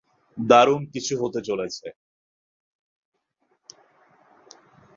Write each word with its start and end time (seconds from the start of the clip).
দারুণ 0.37 0.81
কিছু 0.93 1.13
হতে 1.21 1.39
চলেছে। 1.41 1.87